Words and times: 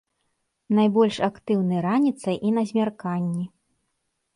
Найбольш 0.79 1.19
актыўны 1.29 1.75
раніцай 1.89 2.35
і 2.49 2.59
на 2.59 2.67
змярканні. 2.71 3.51